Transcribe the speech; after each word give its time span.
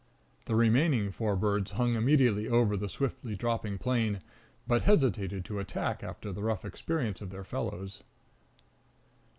The 0.45 0.55
remaining 0.55 1.11
four 1.11 1.35
birds 1.35 1.73
hung 1.73 1.93
immediately 1.93 2.47
over 2.49 2.75
the 2.75 2.89
swiftly 2.89 3.35
dropping 3.35 3.77
plane, 3.77 4.17
but 4.65 4.81
hesitated 4.81 5.45
to 5.45 5.59
attack 5.59 6.03
after 6.03 6.31
the 6.33 6.41
rough 6.41 6.65
experience 6.65 7.21
of 7.21 7.29
their 7.29 7.43
fellows. 7.43 8.01